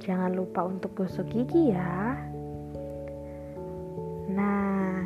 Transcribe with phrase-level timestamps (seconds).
[0.00, 2.16] jangan lupa untuk gosok gigi ya.
[4.32, 5.04] Nah,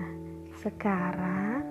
[0.62, 1.66] sekarang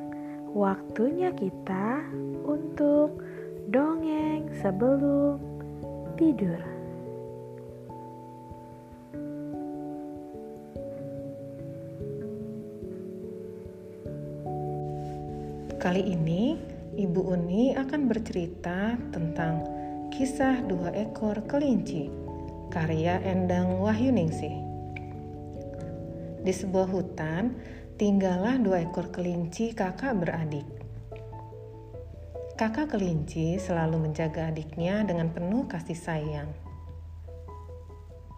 [0.52, 2.04] waktunya kita
[2.44, 3.23] untuk
[3.72, 5.40] dongeng sebelum
[6.20, 6.59] tidur.
[15.80, 16.55] Kali ini,
[16.95, 19.67] Ibu Uni akan bercerita tentang
[20.16, 22.08] kisah dua ekor kelinci,
[22.74, 24.58] karya Endang Wahyuningsih.
[26.42, 27.54] Di sebuah hutan,
[28.02, 30.66] tinggallah dua ekor kelinci kakak beradik.
[32.58, 36.50] Kakak kelinci selalu menjaga adiknya dengan penuh kasih sayang.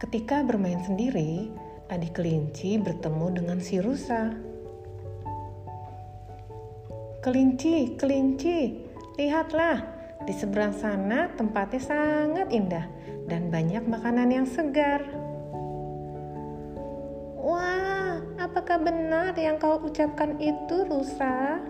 [0.04, 1.48] Ketika bermain sendiri,
[1.88, 4.36] adik kelinci bertemu dengan si rusa.
[7.24, 8.84] Kelinci, kelinci,
[9.16, 9.95] lihatlah,
[10.26, 12.86] di seberang sana tempatnya sangat indah
[13.30, 15.06] dan banyak makanan yang segar.
[17.42, 21.62] Wah, apakah benar yang kau ucapkan itu, Rusa?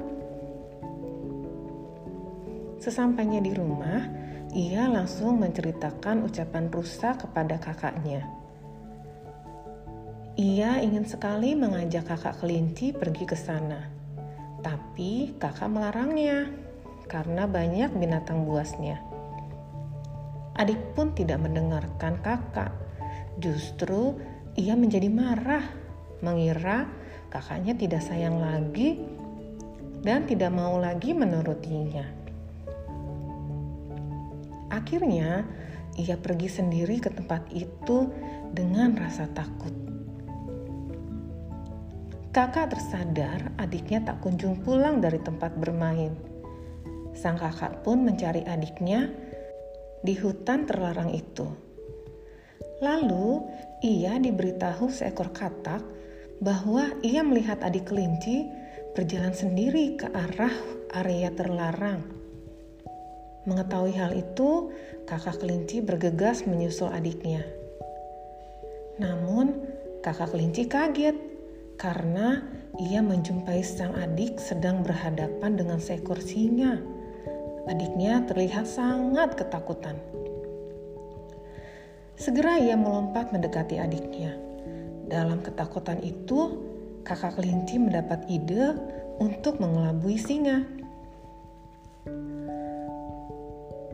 [2.80, 4.08] Sesampainya di rumah,
[4.56, 8.24] ia langsung menceritakan ucapan Rusa kepada kakaknya.
[10.40, 13.96] Ia ingin sekali mengajak kakak kelinci pergi ke sana
[14.66, 16.50] tapi kakak melarangnya
[17.06, 19.02] karena banyak binatang buasnya.
[20.56, 22.72] Adik pun tidak mendengarkan kakak.
[23.36, 24.16] Justru
[24.56, 25.66] ia menjadi marah,
[26.24, 26.88] mengira
[27.28, 29.04] kakaknya tidak sayang lagi
[30.00, 32.08] dan tidak mau lagi menurutinya.
[34.72, 35.44] Akhirnya,
[36.00, 38.12] ia pergi sendiri ke tempat itu
[38.52, 39.72] dengan rasa takut.
[42.36, 46.35] Kakak tersadar adiknya tak kunjung pulang dari tempat bermain.
[47.16, 49.10] Sang kakak pun mencari adiknya
[50.06, 51.48] di hutan terlarang itu.
[52.84, 53.42] Lalu
[53.82, 55.82] ia diberitahu seekor katak
[56.44, 58.46] bahwa ia melihat adik kelinci
[58.94, 60.52] berjalan sendiri ke arah
[60.92, 62.04] area terlarang.
[63.46, 64.74] Mengetahui hal itu,
[65.06, 67.46] kakak kelinci bergegas menyusul adiknya.
[68.98, 69.54] Namun,
[70.02, 71.14] kakak kelinci kaget
[71.78, 72.42] karena
[72.82, 76.95] ia menjumpai sang adik sedang berhadapan dengan seekor singa.
[77.66, 79.98] Adiknya terlihat sangat ketakutan.
[82.14, 84.38] Segera ia melompat mendekati adiknya.
[85.10, 86.62] Dalam ketakutan itu,
[87.02, 88.78] kakak kelinci mendapat ide
[89.18, 90.62] untuk mengelabui singa.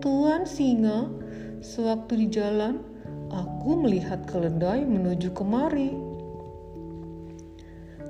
[0.03, 1.07] Tuan singa,
[1.63, 2.83] sewaktu di jalan,
[3.31, 6.11] aku melihat keledai menuju kemari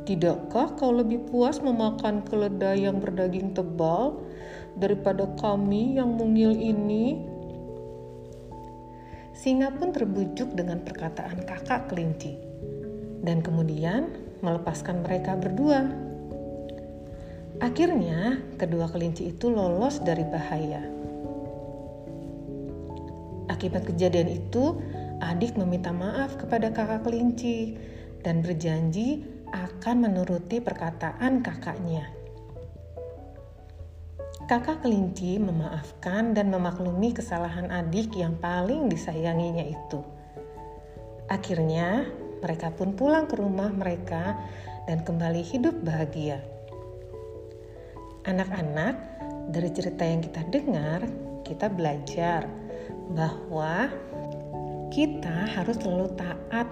[0.01, 4.17] Tidakkah kau lebih puas memakan keledai yang berdaging tebal
[4.77, 7.19] daripada kami yang mungil ini?
[9.31, 12.37] Singa pun terbujuk dengan perkataan kakak kelinci
[13.25, 14.11] dan kemudian
[14.45, 15.89] melepaskan mereka berdua.
[17.61, 20.81] Akhirnya, kedua kelinci itu lolos dari bahaya.
[23.49, 24.81] Akibat kejadian itu,
[25.21, 27.77] adik meminta maaf kepada kakak kelinci
[28.25, 29.21] dan berjanji
[29.53, 32.20] akan menuruti perkataan kakaknya.
[34.51, 40.03] Kakak kelinci memaafkan dan memaklumi kesalahan adik yang paling disayanginya itu.
[41.31, 42.03] Akhirnya,
[42.43, 44.35] mereka pun pulang ke rumah mereka
[44.91, 46.43] dan kembali hidup bahagia.
[48.27, 48.99] Anak-anak,
[49.55, 50.99] dari cerita yang kita dengar,
[51.47, 52.43] kita belajar
[53.15, 53.87] bahwa
[54.91, 56.67] kita harus selalu taat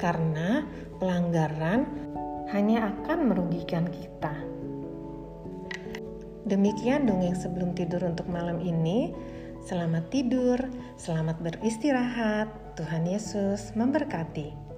[0.00, 0.64] karena
[0.96, 1.84] pelanggaran
[2.48, 4.59] hanya akan merugikan kita.
[6.50, 9.14] Demikian dongeng sebelum tidur untuk malam ini.
[9.62, 10.58] Selamat tidur,
[10.98, 12.74] selamat beristirahat.
[12.74, 14.69] Tuhan Yesus memberkati.